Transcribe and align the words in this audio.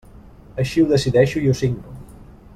Així 0.63 0.81
ho 0.83 0.87
decideixo 0.93 1.43
i 1.45 1.53
ho 1.53 1.57
signo. 1.61 1.97